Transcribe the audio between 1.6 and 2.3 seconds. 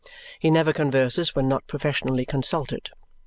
professionally